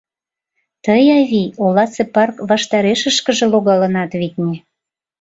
[0.85, 4.55] —Тый, авий, оласе парк ваштарешышкыже логалынат, витне.